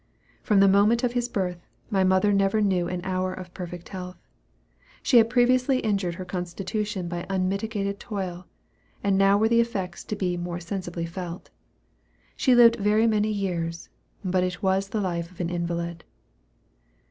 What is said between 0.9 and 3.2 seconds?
of his birth, my mother never knew an